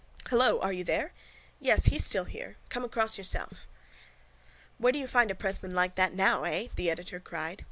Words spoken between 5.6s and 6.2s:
like that